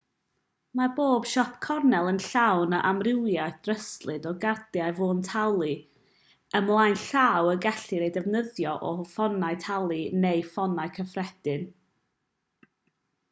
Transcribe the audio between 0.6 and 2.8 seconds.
mae pob siop gornel yn llawn o